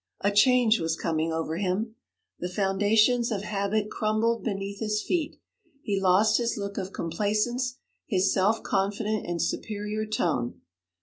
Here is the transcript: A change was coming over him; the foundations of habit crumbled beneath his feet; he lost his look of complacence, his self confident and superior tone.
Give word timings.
A 0.21 0.31
change 0.31 0.79
was 0.79 0.95
coming 0.95 1.31
over 1.31 1.57
him; 1.57 1.95
the 2.39 2.49
foundations 2.49 3.29
of 3.31 3.43
habit 3.43 3.91
crumbled 3.91 4.43
beneath 4.43 4.79
his 4.79 4.99
feet; 5.03 5.35
he 5.83 6.01
lost 6.01 6.39
his 6.39 6.57
look 6.57 6.79
of 6.79 6.91
complacence, 6.91 7.77
his 8.07 8.33
self 8.33 8.63
confident 8.63 9.27
and 9.27 9.39
superior 9.39 10.07
tone. 10.07 10.59